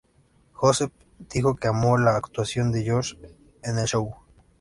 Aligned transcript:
Joseph 0.53 0.91
dijo 1.31 1.55
que 1.55 1.67
"amó" 1.67 1.95
la 1.99 2.15
actuación 2.15 2.71
de 2.71 2.89
Josh 2.89 3.17
en 3.63 3.77
el 3.77 3.85
show. 3.87 4.15